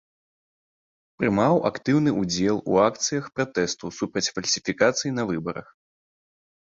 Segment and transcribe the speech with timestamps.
[1.19, 5.67] Прымаў актыўны ўдзел у акцыях пратэсту супраць фальсіфікацый на выбарах.